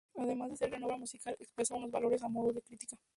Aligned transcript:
Además 0.17 0.49
de 0.49 0.57
ser 0.57 0.71
gran 0.71 0.83
obra 0.83 0.97
musical 0.97 1.35
expresa 1.39 1.75
unos 1.75 1.91
valores 1.91 2.23
a 2.23 2.27
modo 2.27 2.51
de 2.51 2.63
crítica. 2.63 2.97